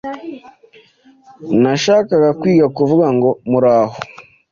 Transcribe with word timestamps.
Nashakaga 1.61 2.29
kwiga 2.39 2.67
kuvuga 2.77 3.07
ngo 3.15 3.29
muraho. 3.49 3.97